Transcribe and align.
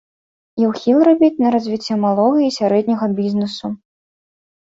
І 0.61 0.69
ўхіл 0.69 0.97
рабіць 1.09 1.41
на 1.43 1.51
развіццё 1.55 1.97
малога 2.05 2.39
і 2.45 2.49
сярэдняга 2.57 3.05
бізнесу. 3.21 3.67